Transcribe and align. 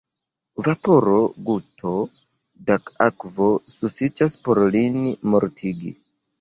Vaporo, 0.67 1.17
guto 1.49 1.91
da 2.71 2.79
akvo 3.09 3.53
sufiĉas 3.77 4.41
por 4.49 4.65
lin 4.79 5.01
mortigi. 5.33 5.97